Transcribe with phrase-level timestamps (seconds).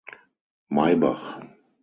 [0.75, 1.23] Maybach.